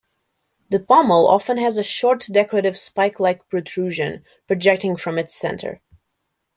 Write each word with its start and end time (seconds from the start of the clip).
The 0.71 0.79
pommel 0.79 1.27
often 1.27 1.59
has 1.59 1.77
a 1.77 1.83
short 1.83 2.25
decorative 2.31 2.75
spike-like 2.75 3.47
protrusion 3.49 4.25
projecting 4.47 4.95
from 4.97 5.19
its 5.19 5.35
centre. 5.35 5.79